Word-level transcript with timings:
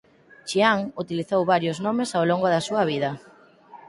Chiang 0.47 0.81
utilizou 1.03 1.41
varios 1.53 1.77
nomes 1.85 2.09
ao 2.11 2.23
longo 2.31 2.47
da 2.53 2.65
súa 2.67 2.83
vida. 2.91 3.11